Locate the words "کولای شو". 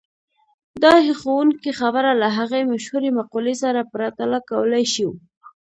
4.49-5.09